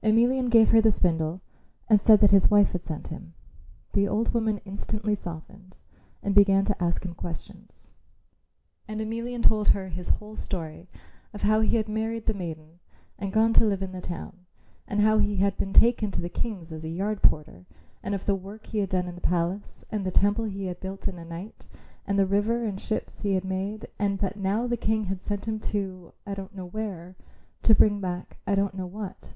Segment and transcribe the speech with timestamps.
[0.00, 1.40] Emelian gave her the spindle
[1.88, 3.34] and said that his wife had sent him.
[3.92, 5.76] The old woman instantly softened
[6.22, 7.90] and began to ask him questions.
[8.86, 10.88] And Emelian told her his whole story
[11.34, 12.78] of how he had married the maiden
[13.18, 14.46] and gone to live in the town,
[14.86, 17.66] and how he had been taken to the King's as a yard porter,
[18.02, 20.80] and of the work he had done in the palace, and the temple he had
[20.80, 21.66] built in a night,
[22.06, 25.44] and the river and ships he had made, and that now the King had sent
[25.46, 27.16] him to I don't know where
[27.64, 29.34] to bring back I don't know what.